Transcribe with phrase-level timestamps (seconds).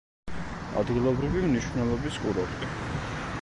[0.83, 2.73] ადგილობრივი მნიშვნელობის კურორტი.